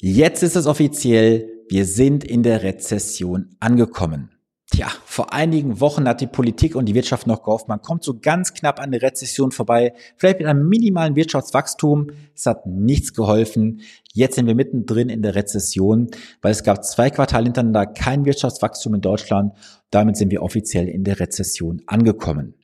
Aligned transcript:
Jetzt 0.00 0.42
ist 0.42 0.56
es 0.56 0.66
offiziell, 0.66 1.48
wir 1.68 1.86
sind 1.86 2.24
in 2.24 2.42
der 2.42 2.62
Rezession 2.62 3.56
angekommen. 3.60 4.30
Tja, 4.70 4.88
vor 5.04 5.32
einigen 5.32 5.78
Wochen 5.80 6.08
hat 6.08 6.20
die 6.20 6.26
Politik 6.26 6.74
und 6.74 6.86
die 6.86 6.94
Wirtschaft 6.94 7.26
noch 7.26 7.42
gehofft, 7.44 7.68
man 7.68 7.80
kommt 7.80 8.02
so 8.02 8.18
ganz 8.18 8.54
knapp 8.54 8.80
an 8.80 8.90
der 8.90 9.02
Rezession 9.02 9.52
vorbei, 9.52 9.92
vielleicht 10.16 10.40
mit 10.40 10.48
einem 10.48 10.68
minimalen 10.68 11.14
Wirtschaftswachstum. 11.14 12.08
Es 12.34 12.46
hat 12.46 12.66
nichts 12.66 13.12
geholfen. 13.14 13.82
Jetzt 14.12 14.34
sind 14.34 14.46
wir 14.46 14.56
mittendrin 14.56 15.10
in 15.10 15.22
der 15.22 15.36
Rezession, 15.36 16.10
weil 16.42 16.50
es 16.50 16.64
gab 16.64 16.84
zwei 16.84 17.10
Quartale 17.10 17.44
hintereinander 17.44 17.86
kein 17.86 18.24
Wirtschaftswachstum 18.24 18.94
in 18.94 19.00
Deutschland. 19.00 19.52
Damit 19.90 20.16
sind 20.16 20.32
wir 20.32 20.42
offiziell 20.42 20.88
in 20.88 21.04
der 21.04 21.20
Rezession 21.20 21.82
angekommen. 21.86 22.54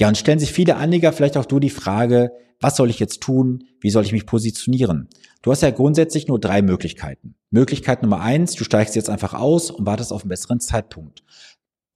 Ja, 0.00 0.08
und 0.08 0.16
stellen 0.16 0.38
sich 0.38 0.50
viele 0.50 0.76
Anleger, 0.76 1.12
vielleicht 1.12 1.36
auch 1.36 1.44
du, 1.44 1.60
die 1.60 1.68
Frage, 1.68 2.32
was 2.58 2.74
soll 2.74 2.88
ich 2.88 2.98
jetzt 3.00 3.20
tun? 3.20 3.64
Wie 3.80 3.90
soll 3.90 4.02
ich 4.02 4.12
mich 4.12 4.24
positionieren? 4.24 5.10
Du 5.42 5.50
hast 5.50 5.60
ja 5.60 5.68
grundsätzlich 5.68 6.26
nur 6.26 6.40
drei 6.40 6.62
Möglichkeiten. 6.62 7.34
Möglichkeit 7.50 8.02
Nummer 8.02 8.22
eins, 8.22 8.54
du 8.54 8.64
steigst 8.64 8.96
jetzt 8.96 9.10
einfach 9.10 9.34
aus 9.34 9.70
und 9.70 9.84
wartest 9.84 10.10
auf 10.10 10.22
einen 10.22 10.30
besseren 10.30 10.58
Zeitpunkt. 10.58 11.22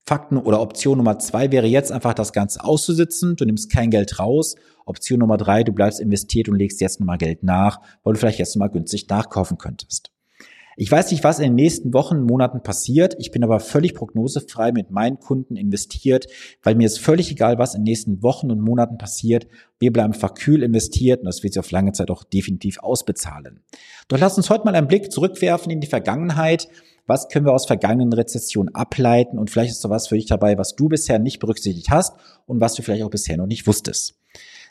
Fakten 0.05 0.37
oder 0.37 0.61
Option 0.61 0.99
Nummer 0.99 1.17
zwei 1.17 1.51
wäre 1.51 1.65
jetzt 1.65 1.91
einfach 1.91 2.13
das 2.13 2.31
Ganze 2.31 2.63
auszusitzen. 2.63 3.37
Du 3.37 3.45
nimmst 3.45 3.71
kein 3.71 3.89
Geld 3.89 4.19
raus. 4.19 4.53
Option 4.85 5.17
Nummer 5.17 5.37
drei, 5.37 5.63
du 5.63 5.71
bleibst 5.71 5.99
investiert 5.99 6.47
und 6.47 6.57
legst 6.57 6.81
jetzt 6.81 6.99
nochmal 6.99 7.17
Geld 7.17 7.41
nach, 7.41 7.81
weil 8.03 8.13
du 8.13 8.19
vielleicht 8.19 8.37
jetzt 8.37 8.55
nochmal 8.55 8.69
günstig 8.69 9.09
nachkaufen 9.09 9.57
könntest. 9.57 10.11
Ich 10.77 10.91
weiß 10.91 11.11
nicht, 11.11 11.23
was 11.23 11.39
in 11.39 11.45
den 11.45 11.55
nächsten 11.55 11.93
Wochen, 11.93 12.23
Monaten 12.23 12.61
passiert. 12.61 13.15
Ich 13.17 13.31
bin 13.31 13.43
aber 13.43 13.61
völlig 13.61 13.93
prognosefrei 13.93 14.73
mit 14.73 14.91
meinen 14.91 15.19
Kunden 15.19 15.55
investiert, 15.55 16.27
weil 16.63 16.75
mir 16.75 16.85
ist 16.85 16.99
völlig 16.99 17.31
egal, 17.31 17.57
was 17.57 17.75
in 17.75 17.81
den 17.81 17.91
nächsten 17.91 18.21
Wochen 18.21 18.51
und 18.51 18.59
Monaten 18.59 18.97
passiert. 18.97 19.47
Wir 19.79 19.93
bleiben 19.93 20.13
einfach 20.13 20.33
kühl 20.33 20.63
investiert 20.63 21.21
und 21.21 21.27
das 21.27 21.43
wird 21.43 21.53
sich 21.53 21.59
auf 21.59 21.71
lange 21.71 21.93
Zeit 21.93 22.11
auch 22.11 22.23
definitiv 22.23 22.79
ausbezahlen. 22.79 23.61
Doch 24.09 24.19
lass 24.19 24.35
uns 24.35 24.49
heute 24.49 24.65
mal 24.65 24.75
einen 24.75 24.87
Blick 24.87 25.11
zurückwerfen 25.11 25.71
in 25.71 25.79
die 25.79 25.87
Vergangenheit. 25.87 26.67
Was 27.07 27.29
können 27.29 27.45
wir 27.45 27.53
aus 27.53 27.67
vergangenen 27.67 28.11
Rezessionen 28.11 28.73
ableiten? 28.75 29.37
Und 29.37 29.49
vielleicht 29.49 29.71
ist 29.71 29.85
da 29.85 29.89
was 29.89 30.07
für 30.07 30.15
dich 30.15 30.25
dabei, 30.25 30.57
was 30.57 30.75
du 30.75 30.89
bisher 30.89 31.19
nicht 31.19 31.39
berücksichtigt 31.39 31.89
hast 31.89 32.17
und 32.47 32.59
was 32.59 32.73
du 32.73 32.81
vielleicht 32.81 33.03
auch 33.03 33.09
bisher 33.09 33.37
noch 33.37 33.45
nicht 33.45 33.67
wusstest. 33.67 34.15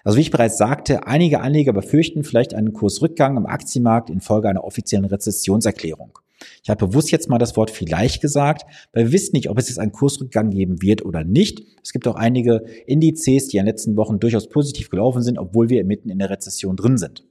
Also 0.04 0.18
wie 0.18 0.22
ich 0.22 0.30
bereits 0.30 0.58
sagte, 0.58 1.06
einige 1.06 1.40
Anleger 1.40 1.72
befürchten 1.72 2.24
vielleicht 2.24 2.54
einen 2.54 2.74
Kursrückgang 2.74 3.38
im 3.38 3.46
Aktienmarkt 3.46 4.10
infolge 4.10 4.48
einer 4.48 4.64
offiziellen 4.64 5.06
Rezessionserklärung. 5.06 6.18
Ich 6.62 6.68
habe 6.68 6.86
bewusst 6.86 7.10
jetzt 7.10 7.30
mal 7.30 7.38
das 7.38 7.56
Wort 7.56 7.70
vielleicht 7.70 8.20
gesagt, 8.20 8.66
weil 8.92 9.06
wir 9.06 9.12
wissen 9.12 9.34
nicht, 9.34 9.48
ob 9.48 9.58
es 9.58 9.70
jetzt 9.70 9.78
einen 9.78 9.92
Kursrückgang 9.92 10.50
geben 10.50 10.82
wird 10.82 11.04
oder 11.04 11.24
nicht. 11.24 11.62
Es 11.82 11.92
gibt 11.92 12.06
auch 12.06 12.16
einige 12.16 12.64
Indizes, 12.86 13.48
die 13.48 13.56
in 13.56 13.62
den 13.62 13.70
letzten 13.70 13.96
Wochen 13.96 14.20
durchaus 14.20 14.48
positiv 14.48 14.90
gelaufen 14.90 15.22
sind, 15.22 15.38
obwohl 15.38 15.70
wir 15.70 15.82
mitten 15.84 16.10
in 16.10 16.18
der 16.18 16.28
Rezession 16.28 16.76
drin 16.76 16.98
sind. 16.98 17.24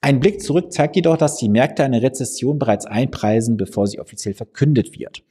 Ein 0.00 0.20
Blick 0.20 0.40
zurück 0.40 0.72
zeigt 0.72 0.96
jedoch, 0.96 1.18
dass 1.18 1.36
die 1.36 1.50
Märkte 1.50 1.84
eine 1.84 2.00
Rezession 2.00 2.58
bereits 2.58 2.86
einpreisen, 2.86 3.58
bevor 3.58 3.86
sie 3.86 4.00
offiziell 4.00 4.32
verkündet 4.32 4.98
wird. 4.98 5.22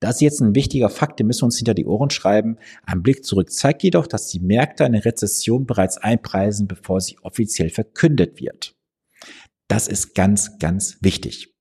Das 0.00 0.16
ist 0.16 0.20
jetzt 0.20 0.40
ein 0.40 0.54
wichtiger 0.54 0.90
Fakt, 0.90 1.18
den 1.18 1.26
müssen 1.26 1.42
wir 1.42 1.46
uns 1.46 1.56
hinter 1.56 1.74
die 1.74 1.86
Ohren 1.86 2.10
schreiben. 2.10 2.58
Ein 2.84 3.02
Blick 3.02 3.24
zurück 3.24 3.50
zeigt 3.50 3.82
jedoch, 3.82 4.06
dass 4.06 4.28
die 4.28 4.40
Märkte 4.40 4.84
eine 4.84 5.04
Rezession 5.04 5.66
bereits 5.66 5.98
einpreisen, 5.98 6.68
bevor 6.68 7.00
sie 7.00 7.18
offiziell 7.22 7.70
verkündet 7.70 8.40
wird. 8.40 8.76
Das 9.66 9.88
ist 9.88 10.14
ganz, 10.14 10.58
ganz 10.58 10.98
wichtig. 11.00 11.54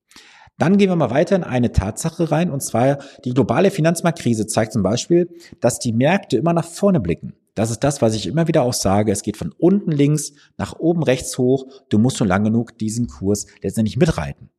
Dann 0.59 0.77
gehen 0.77 0.89
wir 0.89 0.95
mal 0.95 1.11
weiter 1.11 1.35
in 1.35 1.43
eine 1.43 1.71
Tatsache 1.71 2.31
rein, 2.31 2.49
und 2.49 2.61
zwar 2.61 2.99
die 3.25 3.33
globale 3.33 3.69
Finanzmarktkrise 3.69 4.47
zeigt 4.47 4.73
zum 4.73 4.81
Beispiel, 4.81 5.29
dass 5.61 5.79
die 5.79 5.93
Märkte 5.93 6.37
immer 6.37 6.53
nach 6.53 6.65
vorne 6.65 6.99
blicken. 6.99 7.33
Das 7.53 7.71
ist 7.71 7.83
das, 7.83 8.01
was 8.01 8.13
ich 8.13 8.27
immer 8.27 8.47
wieder 8.47 8.63
auch 8.63 8.73
sage. 8.73 9.11
Es 9.11 9.23
geht 9.23 9.37
von 9.37 9.51
unten 9.57 9.91
links 9.91 10.33
nach 10.57 10.77
oben 10.77 11.01
rechts 11.01 11.37
hoch. 11.39 11.65
Du 11.89 11.97
musst 11.97 12.19
nur 12.19 12.27
lang 12.27 12.43
genug 12.43 12.77
diesen 12.77 13.07
Kurs 13.07 13.47
letztendlich 13.63 13.97
mitreiten. 13.97 14.51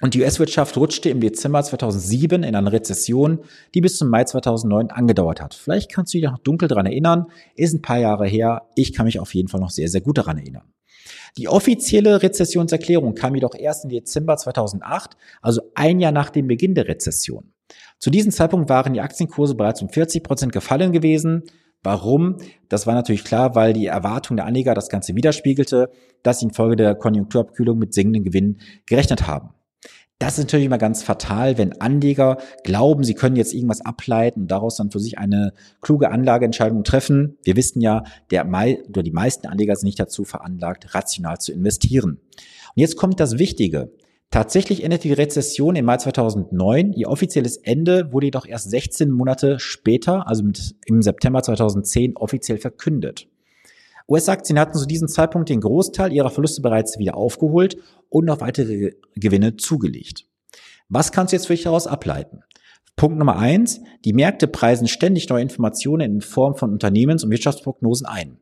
Und 0.00 0.14
die 0.14 0.20
US-Wirtschaft 0.20 0.76
rutschte 0.76 1.10
im 1.10 1.20
Dezember 1.20 1.62
2007 1.62 2.44
in 2.44 2.54
eine 2.54 2.70
Rezession, 2.70 3.40
die 3.74 3.80
bis 3.80 3.96
zum 3.96 4.08
Mai 4.08 4.24
2009 4.24 4.90
angedauert 4.90 5.40
hat. 5.40 5.54
Vielleicht 5.54 5.92
kannst 5.92 6.14
du 6.14 6.18
dich 6.18 6.28
noch 6.28 6.38
dunkel 6.38 6.68
daran 6.68 6.86
erinnern, 6.86 7.26
ist 7.56 7.74
ein 7.74 7.82
paar 7.82 7.98
Jahre 7.98 8.26
her. 8.26 8.68
Ich 8.76 8.92
kann 8.92 9.06
mich 9.06 9.18
auf 9.18 9.34
jeden 9.34 9.48
Fall 9.48 9.60
noch 9.60 9.70
sehr, 9.70 9.88
sehr 9.88 10.00
gut 10.00 10.18
daran 10.18 10.38
erinnern. 10.38 10.72
Die 11.36 11.48
offizielle 11.48 12.22
Rezessionserklärung 12.22 13.14
kam 13.14 13.34
jedoch 13.34 13.54
erst 13.56 13.84
im 13.84 13.90
Dezember 13.90 14.36
2008, 14.36 15.16
also 15.42 15.62
ein 15.74 15.98
Jahr 15.98 16.12
nach 16.12 16.30
dem 16.30 16.46
Beginn 16.46 16.74
der 16.74 16.86
Rezession. 16.86 17.52
Zu 17.98 18.10
diesem 18.10 18.30
Zeitpunkt 18.30 18.68
waren 18.68 18.92
die 18.92 19.00
Aktienkurse 19.00 19.56
bereits 19.56 19.82
um 19.82 19.88
40 19.88 20.22
Prozent 20.22 20.52
gefallen 20.52 20.92
gewesen. 20.92 21.42
Warum? 21.82 22.36
Das 22.68 22.86
war 22.86 22.94
natürlich 22.94 23.24
klar, 23.24 23.54
weil 23.54 23.72
die 23.72 23.86
Erwartung 23.86 24.36
der 24.36 24.46
Anleger 24.46 24.74
das 24.74 24.88
Ganze 24.88 25.14
widerspiegelte, 25.14 25.90
dass 26.22 26.40
sie 26.40 26.46
infolge 26.46 26.76
der 26.76 26.94
Konjunkturabkühlung 26.94 27.78
mit 27.78 27.94
sinkenden 27.94 28.24
Gewinnen 28.24 28.60
gerechnet 28.86 29.26
haben. 29.26 29.50
Das 30.18 30.32
ist 30.32 30.46
natürlich 30.46 30.66
immer 30.66 30.78
ganz 30.78 31.04
fatal, 31.04 31.58
wenn 31.58 31.80
Anleger 31.80 32.38
glauben, 32.64 33.04
sie 33.04 33.14
können 33.14 33.36
jetzt 33.36 33.54
irgendwas 33.54 33.80
ableiten 33.80 34.42
und 34.42 34.50
daraus 34.50 34.76
dann 34.76 34.90
für 34.90 34.98
sich 34.98 35.16
eine 35.16 35.52
kluge 35.80 36.10
Anlageentscheidung 36.10 36.82
treffen. 36.82 37.38
Wir 37.44 37.54
wissen 37.54 37.80
ja, 37.80 38.02
der 38.32 38.44
Mai 38.44 38.82
oder 38.88 39.04
die 39.04 39.12
meisten 39.12 39.46
Anleger 39.46 39.76
sind 39.76 39.86
nicht 39.86 40.00
dazu 40.00 40.24
veranlagt, 40.24 40.92
rational 40.92 41.38
zu 41.38 41.52
investieren. 41.52 42.20
Und 42.74 42.80
jetzt 42.80 42.96
kommt 42.96 43.20
das 43.20 43.38
Wichtige. 43.38 43.92
Tatsächlich 44.30 44.82
endete 44.82 45.06
die 45.08 45.14
Rezession 45.14 45.76
im 45.76 45.84
Mai 45.84 45.98
2009. 45.98 46.92
Ihr 46.94 47.08
offizielles 47.08 47.56
Ende 47.56 48.12
wurde 48.12 48.26
jedoch 48.26 48.46
erst 48.46 48.70
16 48.70 49.10
Monate 49.10 49.60
später, 49.60 50.26
also 50.26 50.42
im 50.84 51.00
September 51.00 51.44
2010, 51.44 52.16
offiziell 52.16 52.58
verkündet. 52.58 53.28
US-Aktien 54.08 54.58
hatten 54.58 54.78
zu 54.78 54.86
diesem 54.86 55.06
Zeitpunkt 55.06 55.50
den 55.50 55.60
Großteil 55.60 56.12
ihrer 56.12 56.30
Verluste 56.30 56.62
bereits 56.62 56.98
wieder 56.98 57.16
aufgeholt 57.16 57.76
und 58.08 58.24
noch 58.24 58.40
weitere 58.40 58.92
Gewinne 59.14 59.56
zugelegt. 59.56 60.24
Was 60.88 61.12
kannst 61.12 61.32
du 61.32 61.36
jetzt 61.36 61.46
für 61.46 61.52
dich 61.52 61.64
daraus 61.64 61.86
ableiten? 61.86 62.40
Punkt 62.96 63.18
Nummer 63.18 63.36
eins, 63.36 63.80
die 64.04 64.14
Märkte 64.14 64.48
preisen 64.48 64.88
ständig 64.88 65.28
neue 65.28 65.42
Informationen 65.42 66.14
in 66.14 66.20
Form 66.22 66.56
von 66.56 66.72
Unternehmens- 66.72 67.22
und 67.22 67.30
Wirtschaftsprognosen 67.30 68.06
ein. 68.06 68.38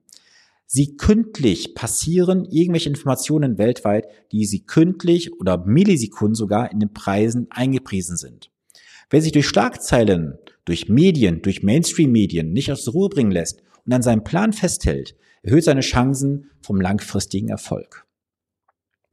Sie 0.66 0.96
kündlich 0.96 1.74
passieren 1.74 2.44
irgendwelche 2.44 2.88
Informationen 2.88 3.58
weltweit, 3.58 4.06
die 4.32 4.46
sie 4.46 4.64
kündlich 4.64 5.38
oder 5.40 5.58
Millisekunden 5.58 6.34
sogar 6.34 6.72
in 6.72 6.80
den 6.80 6.92
Preisen 6.92 7.48
eingepriesen 7.50 8.16
sind. 8.16 8.50
Wer 9.10 9.22
sich 9.22 9.32
durch 9.32 9.46
Schlagzeilen, 9.46 10.38
durch 10.64 10.88
Medien, 10.88 11.42
durch 11.42 11.62
Mainstream-Medien 11.62 12.52
nicht 12.52 12.72
aus 12.72 12.84
der 12.84 12.94
Ruhe 12.94 13.08
bringen 13.08 13.30
lässt 13.30 13.62
und 13.86 13.92
an 13.92 14.02
seinem 14.02 14.24
Plan 14.24 14.52
festhält, 14.52 15.14
erhöht 15.42 15.64
seine 15.64 15.80
Chancen 15.80 16.50
vom 16.60 16.80
langfristigen 16.80 17.48
Erfolg. 17.48 18.06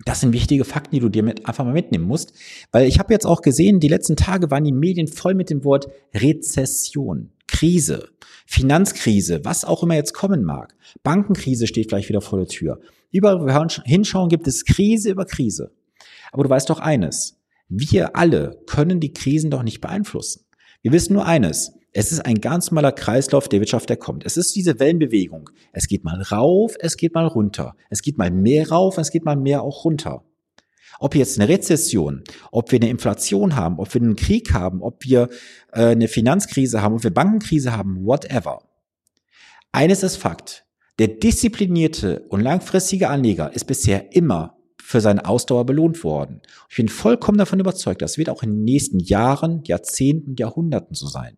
Das 0.06 0.20
sind 0.20 0.34
wichtige 0.34 0.66
Fakten, 0.66 0.96
die 0.96 1.00
du 1.00 1.10
dir 1.10 1.24
mit, 1.24 1.46
einfach 1.46 1.64
mal 1.64 1.74
mitnehmen 1.74 2.06
musst, 2.06 2.34
weil 2.72 2.88
ich 2.88 3.00
habe 3.00 3.14
jetzt 3.14 3.26
auch 3.26 3.42
gesehen, 3.42 3.80
die 3.80 3.88
letzten 3.88 4.16
Tage 4.16 4.52
waren 4.52 4.64
die 4.64 4.72
Medien 4.74 5.08
voll 5.08 5.34
mit 5.34 5.50
dem 5.50 5.64
Wort 5.64 5.88
Rezession, 6.14 7.32
Krise, 7.48 8.10
Finanzkrise, 8.46 9.46
was 9.46 9.64
auch 9.64 9.84
immer 9.84 9.96
jetzt 9.96 10.14
kommen 10.14 10.44
mag. 10.44 10.76
Bankenkrise 11.04 11.68
steht 11.68 11.88
gleich 11.88 12.10
wieder 12.10 12.22
vor 12.22 12.40
der 12.40 12.48
Tür. 12.48 12.82
Überall, 13.12 13.40
wo 13.40 13.46
wir 13.46 13.68
hinschauen, 13.86 14.30
gibt 14.30 14.48
es 14.48 14.66
Krise 14.66 15.12
über 15.12 15.26
Krise. 15.26 15.72
Aber 16.32 16.44
du 16.44 16.50
weißt 16.50 16.70
doch 16.70 16.80
eines, 16.80 17.40
wir 17.70 18.16
alle 18.18 18.62
können 18.66 19.00
die 19.00 19.14
Krisen 19.14 19.52
doch 19.52 19.64
nicht 19.64 19.80
beeinflussen. 19.80 20.46
Wir 20.82 20.92
wissen 20.92 21.14
nur 21.14 21.26
eines, 21.26 21.74
es 21.94 22.12
ist 22.12 22.26
ein 22.26 22.42
ganz 22.42 22.72
normaler 22.72 22.92
Kreislauf 22.92 23.48
der 23.48 23.60
Wirtschaft, 23.60 23.88
der 23.88 23.98
kommt. 23.98 24.26
Es 24.26 24.36
ist 24.36 24.56
diese 24.56 24.80
Wellenbewegung. 24.80 25.52
Es 25.72 25.88
geht 25.88 26.04
mal 26.04 26.22
rauf, 26.24 26.76
es 26.80 26.98
geht 26.98 27.14
mal 27.14 27.28
runter. 27.28 27.76
Es 27.90 28.02
geht 28.02 28.18
mal 28.18 28.32
mehr 28.32 28.70
rauf, 28.70 28.98
es 28.98 29.12
geht 29.12 29.26
mal 29.26 29.36
mehr 29.36 29.62
auch 29.62 29.86
runter. 29.86 30.24
Ob 31.00 31.16
jetzt 31.16 31.40
eine 31.40 31.50
Rezession, 31.50 32.24
ob 32.52 32.72
wir 32.72 32.80
eine 32.80 32.90
Inflation 32.90 33.56
haben, 33.56 33.78
ob 33.80 33.94
wir 33.94 34.02
einen 34.02 34.16
Krieg 34.16 34.54
haben, 34.54 34.82
ob 34.82 35.04
wir 35.06 35.30
äh, 35.72 35.88
eine 35.88 36.08
Finanzkrise 36.08 36.82
haben, 36.82 36.96
ob 36.96 37.04
wir 37.04 37.14
Bankenkrise 37.14 37.76
haben, 37.76 38.06
whatever. 38.06 38.64
Eines 39.72 40.02
ist 40.02 40.18
Fakt. 40.18 40.66
Der 41.00 41.08
disziplinierte 41.08 42.26
und 42.30 42.42
langfristige 42.42 43.10
Anleger 43.10 43.54
ist 43.54 43.66
bisher 43.66 44.16
immer 44.16 44.58
für 44.82 45.02
seine 45.02 45.26
Ausdauer 45.26 45.66
belohnt 45.66 46.04
worden. 46.04 46.42
Ich 46.70 46.78
bin 46.78 46.88
vollkommen 46.88 47.38
davon 47.38 47.60
überzeugt, 47.60 48.02
das 48.02 48.18
wird 48.18 48.30
auch 48.30 48.44
in 48.44 48.52
den 48.52 48.64
nächsten 48.64 49.00
Jahren, 49.00 49.64
Jahrzehnten, 49.66 50.36
Jahrhunderten 50.36 50.94
so 50.94 51.08
sein. 51.08 51.38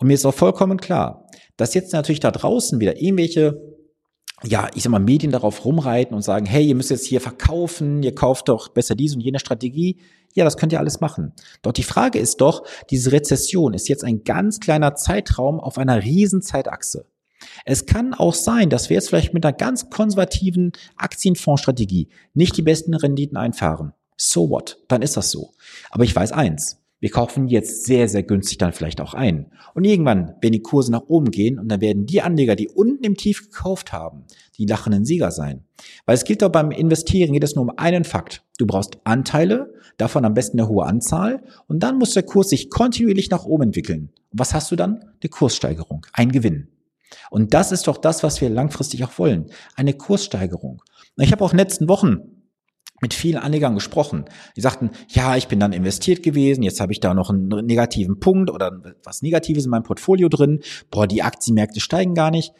Und 0.00 0.08
mir 0.08 0.14
ist 0.14 0.26
auch 0.26 0.34
vollkommen 0.34 0.78
klar, 0.78 1.28
dass 1.56 1.74
jetzt 1.74 1.92
natürlich 1.92 2.20
da 2.20 2.30
draußen 2.30 2.80
wieder 2.80 3.00
irgendwelche 3.00 3.70
ja, 4.42 4.70
ich 4.74 4.82
sag 4.82 4.90
mal, 4.90 5.00
Medien 5.00 5.32
darauf 5.32 5.64
rumreiten 5.64 6.14
und 6.14 6.22
sagen, 6.22 6.46
hey, 6.46 6.64
ihr 6.64 6.74
müsst 6.74 6.90
jetzt 6.90 7.06
hier 7.06 7.20
verkaufen, 7.20 8.02
ihr 8.02 8.14
kauft 8.14 8.48
doch 8.48 8.68
besser 8.68 8.94
diese 8.94 9.16
und 9.16 9.20
jene 9.20 9.38
Strategie. 9.38 10.00
Ja, 10.34 10.44
das 10.44 10.56
könnt 10.56 10.72
ihr 10.72 10.78
alles 10.78 11.00
machen. 11.00 11.32
Doch 11.62 11.72
die 11.72 11.82
Frage 11.82 12.18
ist 12.18 12.40
doch, 12.40 12.64
diese 12.88 13.12
Rezession 13.12 13.74
ist 13.74 13.88
jetzt 13.88 14.04
ein 14.04 14.24
ganz 14.24 14.60
kleiner 14.60 14.94
Zeitraum 14.94 15.60
auf 15.60 15.76
einer 15.76 16.02
riesen 16.02 16.40
Zeitachse. 16.40 17.06
Es 17.64 17.86
kann 17.86 18.14
auch 18.14 18.34
sein, 18.34 18.70
dass 18.70 18.88
wir 18.88 18.94
jetzt 18.94 19.08
vielleicht 19.08 19.34
mit 19.34 19.44
einer 19.44 19.56
ganz 19.56 19.90
konservativen 19.90 20.72
Aktienfondsstrategie 20.96 22.08
nicht 22.32 22.56
die 22.56 22.62
besten 22.62 22.94
Renditen 22.94 23.36
einfahren. 23.36 23.92
So 24.16 24.50
what? 24.50 24.78
Dann 24.88 25.02
ist 25.02 25.16
das 25.16 25.30
so. 25.30 25.52
Aber 25.90 26.04
ich 26.04 26.14
weiß 26.14 26.32
eins. 26.32 26.79
Wir 27.00 27.10
kaufen 27.10 27.48
jetzt 27.48 27.86
sehr, 27.86 28.08
sehr 28.08 28.22
günstig 28.22 28.58
dann 28.58 28.72
vielleicht 28.72 29.00
auch 29.00 29.14
ein. 29.14 29.50
Und 29.74 29.84
irgendwann 29.84 30.34
werden 30.40 30.52
die 30.52 30.62
Kurse 30.62 30.92
nach 30.92 31.08
oben 31.08 31.30
gehen 31.30 31.58
und 31.58 31.68
dann 31.68 31.80
werden 31.80 32.04
die 32.04 32.20
Anleger, 32.20 32.56
die 32.56 32.68
unten 32.68 33.02
im 33.04 33.16
Tief 33.16 33.50
gekauft 33.50 33.92
haben, 33.92 34.24
die 34.58 34.66
lachenden 34.66 35.06
Sieger 35.06 35.30
sein. 35.30 35.64
Weil 36.04 36.14
es 36.14 36.24
gilt 36.24 36.42
doch 36.42 36.50
beim 36.50 36.70
Investieren, 36.70 37.32
geht 37.32 37.42
es 37.42 37.54
nur 37.54 37.64
um 37.64 37.72
einen 37.78 38.04
Fakt. 38.04 38.44
Du 38.58 38.66
brauchst 38.66 38.98
Anteile, 39.04 39.72
davon 39.96 40.26
am 40.26 40.34
besten 40.34 40.60
eine 40.60 40.68
hohe 40.68 40.84
Anzahl 40.84 41.42
und 41.66 41.82
dann 41.82 41.98
muss 41.98 42.12
der 42.12 42.22
Kurs 42.22 42.50
sich 42.50 42.68
kontinuierlich 42.68 43.30
nach 43.30 43.46
oben 43.46 43.64
entwickeln. 43.64 44.10
Und 44.30 44.38
was 44.38 44.52
hast 44.52 44.70
du 44.70 44.76
dann? 44.76 45.00
Eine 45.22 45.30
Kurssteigerung, 45.30 46.04
ein 46.12 46.30
Gewinn. 46.32 46.68
Und 47.30 47.54
das 47.54 47.72
ist 47.72 47.86
doch 47.86 47.96
das, 47.96 48.22
was 48.22 48.40
wir 48.40 48.50
langfristig 48.50 49.02
auch 49.04 49.18
wollen. 49.18 49.46
Eine 49.74 49.94
Kurssteigerung. 49.94 50.82
Ich 51.16 51.32
habe 51.32 51.44
auch 51.44 51.52
in 51.52 51.56
den 51.56 51.66
letzten 51.66 51.88
Wochen 51.88 52.39
mit 53.00 53.14
vielen 53.14 53.38
Anlegern 53.38 53.74
gesprochen. 53.74 54.24
Die 54.56 54.60
sagten, 54.60 54.90
ja, 55.08 55.36
ich 55.36 55.48
bin 55.48 55.60
dann 55.60 55.72
investiert 55.72 56.22
gewesen, 56.22 56.62
jetzt 56.62 56.80
habe 56.80 56.92
ich 56.92 57.00
da 57.00 57.14
noch 57.14 57.30
einen 57.30 57.48
negativen 57.66 58.20
Punkt 58.20 58.50
oder 58.50 58.82
was 59.04 59.22
Negatives 59.22 59.64
in 59.64 59.70
meinem 59.70 59.82
Portfolio 59.82 60.28
drin. 60.28 60.60
Boah, 60.90 61.06
die 61.06 61.22
Aktienmärkte 61.22 61.80
steigen 61.80 62.14
gar 62.14 62.30
nicht. 62.30 62.52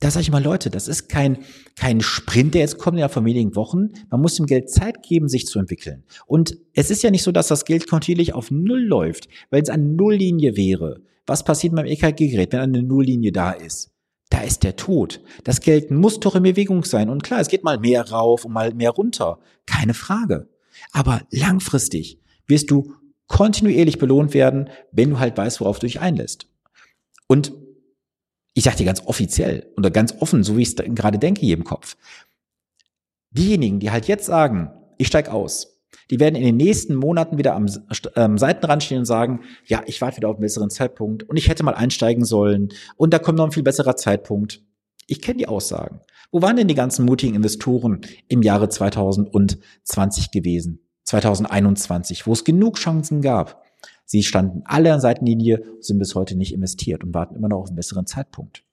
Da 0.00 0.10
sage 0.10 0.22
ich 0.22 0.30
mal, 0.30 0.42
Leute, 0.42 0.70
das 0.70 0.88
ist 0.88 1.08
kein, 1.08 1.38
kein 1.76 2.00
Sprint, 2.00 2.54
der 2.54 2.62
jetzt 2.62 2.78
kommt 2.78 2.98
ja 2.98 3.08
von 3.08 3.24
wenigen 3.24 3.54
Wochen. 3.56 3.90
Man 4.10 4.20
muss 4.20 4.34
dem 4.34 4.46
Geld 4.46 4.70
Zeit 4.70 5.02
geben, 5.02 5.28
sich 5.28 5.46
zu 5.46 5.58
entwickeln. 5.58 6.04
Und 6.26 6.58
es 6.74 6.90
ist 6.90 7.02
ja 7.02 7.10
nicht 7.10 7.22
so, 7.22 7.32
dass 7.32 7.48
das 7.48 7.64
Geld 7.64 7.88
kontinuierlich 7.88 8.34
auf 8.34 8.50
Null 8.50 8.84
läuft, 8.84 9.28
weil 9.50 9.62
es 9.62 9.70
eine 9.70 9.84
Nulllinie 9.84 10.56
wäre. 10.56 11.00
Was 11.26 11.44
passiert 11.44 11.74
beim 11.74 11.86
EKG-Gerät, 11.86 12.52
wenn 12.52 12.60
eine 12.60 12.82
Nulllinie 12.82 13.32
da 13.32 13.52
ist? 13.52 13.93
Da 14.34 14.40
ist 14.40 14.64
der 14.64 14.74
Tod. 14.74 15.20
Das 15.44 15.60
Geld 15.60 15.92
muss 15.92 16.18
doch 16.18 16.34
in 16.34 16.42
Bewegung 16.42 16.84
sein. 16.84 17.08
Und 17.08 17.22
klar, 17.22 17.38
es 17.38 17.46
geht 17.46 17.62
mal 17.62 17.78
mehr 17.78 18.10
rauf 18.10 18.44
und 18.44 18.52
mal 18.52 18.74
mehr 18.74 18.90
runter. 18.90 19.38
Keine 19.64 19.94
Frage. 19.94 20.48
Aber 20.90 21.22
langfristig 21.30 22.18
wirst 22.48 22.70
du 22.72 22.94
kontinuierlich 23.28 23.98
belohnt 23.98 24.34
werden, 24.34 24.70
wenn 24.90 25.10
du 25.10 25.18
halt 25.20 25.36
weißt, 25.36 25.60
worauf 25.60 25.78
du 25.78 25.86
dich 25.86 26.00
einlässt. 26.00 26.48
Und 27.28 27.52
ich 28.54 28.64
sage 28.64 28.78
dir 28.78 28.86
ganz 28.86 29.02
offiziell 29.06 29.72
oder 29.76 29.92
ganz 29.92 30.12
offen, 30.20 30.42
so 30.42 30.56
wie 30.56 30.62
ich 30.62 30.70
es 30.70 30.76
gerade 30.76 31.20
denke 31.20 31.40
hier 31.40 31.56
im 31.56 31.64
Kopf. 31.64 31.96
Diejenigen, 33.30 33.78
die 33.78 33.92
halt 33.92 34.08
jetzt 34.08 34.26
sagen, 34.26 34.72
ich 34.98 35.06
steig 35.06 35.28
aus, 35.28 35.73
die 36.10 36.20
werden 36.20 36.36
in 36.36 36.44
den 36.44 36.56
nächsten 36.56 36.94
Monaten 36.94 37.38
wieder 37.38 37.54
am 37.54 37.66
ähm, 38.16 38.38
Seitenrand 38.38 38.82
stehen 38.82 38.98
und 38.98 39.04
sagen, 39.04 39.40
ja, 39.66 39.82
ich 39.86 40.00
warte 40.00 40.18
wieder 40.18 40.28
auf 40.28 40.36
einen 40.36 40.42
besseren 40.42 40.70
Zeitpunkt 40.70 41.22
und 41.24 41.36
ich 41.36 41.48
hätte 41.48 41.64
mal 41.64 41.74
einsteigen 41.74 42.24
sollen 42.24 42.68
und 42.96 43.12
da 43.12 43.18
kommt 43.18 43.38
noch 43.38 43.46
ein 43.46 43.52
viel 43.52 43.62
besserer 43.62 43.96
Zeitpunkt. 43.96 44.62
Ich 45.06 45.20
kenne 45.20 45.38
die 45.38 45.48
Aussagen. 45.48 46.00
Wo 46.30 46.42
waren 46.42 46.56
denn 46.56 46.68
die 46.68 46.74
ganzen 46.74 47.04
mutigen 47.04 47.36
Investoren 47.36 48.00
im 48.28 48.42
Jahre 48.42 48.68
2020 48.68 50.30
gewesen? 50.30 50.80
2021, 51.04 52.26
wo 52.26 52.32
es 52.32 52.44
genug 52.44 52.76
Chancen 52.76 53.20
gab. 53.20 53.62
Sie 54.06 54.22
standen 54.22 54.62
alle 54.64 54.92
an 54.92 55.00
Seitenlinie, 55.00 55.62
sind 55.80 55.98
bis 55.98 56.14
heute 56.14 56.36
nicht 56.36 56.52
investiert 56.52 57.04
und 57.04 57.14
warten 57.14 57.36
immer 57.36 57.48
noch 57.48 57.58
auf 57.58 57.68
einen 57.68 57.76
besseren 57.76 58.06
Zeitpunkt. 58.06 58.64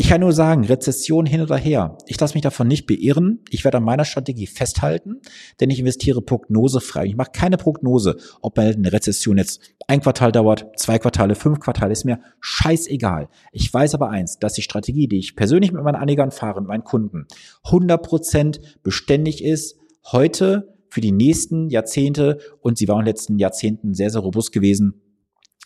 Ich 0.00 0.08
kann 0.08 0.22
nur 0.22 0.32
sagen, 0.32 0.64
Rezession 0.64 1.26
hin 1.26 1.42
oder 1.42 1.58
her. 1.58 1.98
Ich 2.06 2.18
lasse 2.18 2.32
mich 2.32 2.40
davon 2.40 2.66
nicht 2.66 2.86
beirren. 2.86 3.40
Ich 3.50 3.64
werde 3.64 3.76
an 3.76 3.84
meiner 3.84 4.06
Strategie 4.06 4.46
festhalten, 4.46 5.20
denn 5.60 5.68
ich 5.68 5.78
investiere 5.78 6.22
prognosefrei. 6.22 7.04
Ich 7.04 7.16
mache 7.16 7.32
keine 7.34 7.58
Prognose, 7.58 8.16
ob 8.40 8.58
eine 8.58 8.94
Rezession 8.94 9.36
jetzt 9.36 9.60
ein 9.88 10.00
Quartal 10.00 10.32
dauert, 10.32 10.70
zwei 10.78 10.98
Quartale, 10.98 11.34
fünf 11.34 11.60
Quartale, 11.60 11.92
ist 11.92 12.06
mir 12.06 12.22
scheißegal. 12.40 13.28
Ich 13.52 13.74
weiß 13.74 13.94
aber 13.94 14.08
eins, 14.08 14.38
dass 14.38 14.54
die 14.54 14.62
Strategie, 14.62 15.06
die 15.06 15.18
ich 15.18 15.36
persönlich 15.36 15.70
mit 15.70 15.84
meinen 15.84 15.96
Anlegern 15.96 16.30
fahre, 16.30 16.62
mit 16.62 16.68
meinen 16.68 16.84
Kunden, 16.84 17.26
100% 17.66 18.60
beständig 18.82 19.44
ist, 19.44 19.76
heute 20.12 20.78
für 20.88 21.02
die 21.02 21.12
nächsten 21.12 21.68
Jahrzehnte 21.68 22.38
und 22.62 22.78
sie 22.78 22.88
war 22.88 22.98
in 22.98 23.02
den 23.02 23.12
letzten 23.12 23.38
Jahrzehnten 23.38 23.92
sehr, 23.92 24.08
sehr 24.08 24.22
robust 24.22 24.50
gewesen 24.50 25.02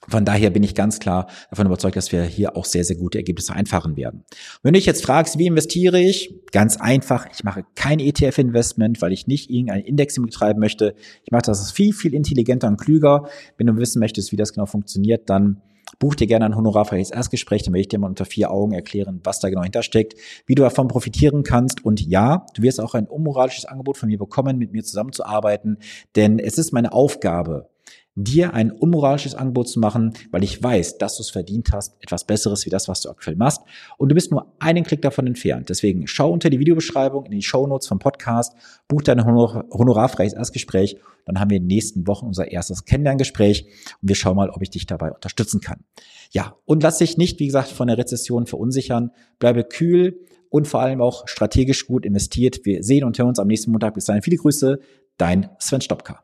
von 0.08 0.24
daher 0.24 0.50
bin 0.50 0.62
ich 0.62 0.74
ganz 0.74 0.98
klar 0.98 1.28
davon 1.50 1.66
überzeugt, 1.66 1.96
dass 1.96 2.12
wir 2.12 2.22
hier 2.22 2.56
auch 2.56 2.64
sehr, 2.64 2.84
sehr 2.84 2.96
gute 2.96 3.18
Ergebnisse 3.18 3.54
einfahren 3.54 3.96
werden. 3.96 4.24
Wenn 4.62 4.74
du 4.74 4.78
dich 4.78 4.86
jetzt 4.86 5.04
fragst, 5.04 5.38
wie 5.38 5.46
investiere 5.46 6.00
ich? 6.00 6.34
Ganz 6.52 6.76
einfach. 6.76 7.26
Ich 7.32 7.44
mache 7.44 7.64
kein 7.74 8.00
ETF-Investment, 8.00 9.00
weil 9.02 9.12
ich 9.12 9.26
nicht 9.26 9.50
irgendein 9.50 9.80
Indexing 9.80 10.24
betreiben 10.24 10.60
möchte. 10.60 10.94
Ich 11.24 11.30
mache 11.30 11.42
das 11.42 11.72
viel, 11.72 11.92
viel 11.92 12.14
intelligenter 12.14 12.68
und 12.68 12.80
klüger. 12.80 13.28
Wenn 13.56 13.66
du 13.66 13.76
wissen 13.76 14.00
möchtest, 14.00 14.32
wie 14.32 14.36
das 14.36 14.52
genau 14.52 14.66
funktioniert, 14.66 15.30
dann 15.30 15.62
buch 15.98 16.14
dir 16.14 16.26
gerne 16.26 16.46
ein 16.46 16.56
honorarfreies 16.56 17.10
Erstgespräch, 17.10 17.62
dann 17.62 17.72
werde 17.72 17.82
ich 17.82 17.88
dir 17.88 17.98
mal 17.98 18.08
unter 18.08 18.24
vier 18.24 18.50
Augen 18.50 18.72
erklären, 18.72 19.20
was 19.24 19.40
da 19.40 19.48
genau 19.48 19.62
hintersteckt, 19.62 20.14
wie 20.46 20.54
du 20.54 20.62
davon 20.62 20.88
profitieren 20.88 21.42
kannst. 21.42 21.84
Und 21.84 22.00
ja, 22.00 22.46
du 22.54 22.62
wirst 22.62 22.80
auch 22.80 22.94
ein 22.94 23.06
unmoralisches 23.06 23.64
Angebot 23.64 23.96
von 23.96 24.08
mir 24.08 24.18
bekommen, 24.18 24.58
mit 24.58 24.72
mir 24.72 24.82
zusammenzuarbeiten, 24.82 25.78
denn 26.16 26.38
es 26.38 26.58
ist 26.58 26.72
meine 26.72 26.92
Aufgabe, 26.92 27.68
dir 28.16 28.54
ein 28.54 28.70
unmoralisches 28.70 29.34
Angebot 29.34 29.68
zu 29.68 29.80
machen, 29.80 30.12
weil 30.30 30.44
ich 30.44 30.62
weiß, 30.62 30.98
dass 30.98 31.16
du 31.16 31.22
es 31.22 31.30
verdient 31.30 31.70
hast, 31.72 31.96
etwas 32.00 32.24
Besseres 32.24 32.64
wie 32.64 32.70
das, 32.70 32.86
was 32.88 33.00
du 33.00 33.10
aktuell 33.10 33.36
machst. 33.36 33.62
Und 33.98 34.08
du 34.10 34.14
bist 34.14 34.30
nur 34.30 34.54
einen 34.60 34.84
Klick 34.84 35.02
davon 35.02 35.26
entfernt. 35.26 35.68
Deswegen 35.68 36.06
schau 36.06 36.30
unter 36.30 36.48
die 36.48 36.60
Videobeschreibung 36.60 37.26
in 37.26 37.32
die 37.32 37.42
Show 37.42 37.66
Notes 37.66 37.88
vom 37.88 37.98
Podcast, 37.98 38.54
buch 38.86 39.02
dein 39.02 39.24
honor 39.24 39.64
honorarfreies 39.72 40.32
Erstgespräch. 40.32 40.96
Dann 41.24 41.40
haben 41.40 41.50
wir 41.50 41.56
in 41.56 41.64
den 41.64 41.74
nächsten 41.74 42.06
Wochen 42.06 42.26
unser 42.26 42.52
erstes 42.52 42.84
Kennenlerngespräch 42.84 43.66
und 44.00 44.08
wir 44.08 44.16
schauen 44.16 44.36
mal, 44.36 44.50
ob 44.50 44.62
ich 44.62 44.70
dich 44.70 44.86
dabei 44.86 45.10
unterstützen 45.10 45.60
kann. 45.60 45.84
Ja, 46.30 46.56
und 46.66 46.82
lass 46.82 46.98
dich 46.98 47.16
nicht, 47.16 47.40
wie 47.40 47.46
gesagt, 47.46 47.68
von 47.68 47.88
der 47.88 47.98
Rezession 47.98 48.46
verunsichern. 48.46 49.10
Bleibe 49.38 49.64
kühl 49.64 50.20
und 50.50 50.68
vor 50.68 50.80
allem 50.80 51.00
auch 51.00 51.26
strategisch 51.26 51.86
gut 51.86 52.06
investiert. 52.06 52.60
Wir 52.64 52.84
sehen 52.84 53.02
und 53.04 53.18
hören 53.18 53.28
uns 53.28 53.40
am 53.40 53.48
nächsten 53.48 53.72
Montag. 53.72 53.94
Bis 53.94 54.04
dahin 54.04 54.22
viele 54.22 54.36
Grüße, 54.36 54.78
dein 55.16 55.48
Sven 55.58 55.80
Stopka. 55.80 56.23